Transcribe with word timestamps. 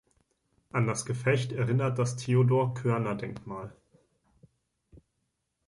An 0.71 0.87
das 0.87 1.05
Gefecht 1.05 1.51
erinnert 1.51 1.99
das 1.99 2.15
Theodor-Körner-Denkmal. 2.15 3.71